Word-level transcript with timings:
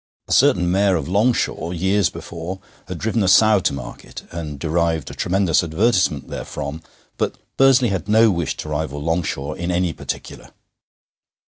A 0.27 0.31
certain 0.33 0.71
Mayor 0.71 0.95
of 0.95 1.07
Longshaw, 1.07 1.69
years 1.69 2.09
before, 2.09 2.59
had 2.87 2.97
driven 2.97 3.21
a 3.21 3.27
sow 3.27 3.59
to 3.59 3.71
market, 3.71 4.23
and 4.31 4.57
derived 4.57 5.11
a 5.11 5.13
tremendous 5.13 5.63
advertisement 5.63 6.27
therefrom, 6.27 6.81
but 7.17 7.35
Bursley 7.55 7.89
had 7.89 8.09
no 8.09 8.31
wish 8.31 8.57
to 8.57 8.69
rival 8.69 8.99
Longshaw 9.03 9.53
in 9.53 9.69
any 9.69 9.93
particular. 9.93 10.49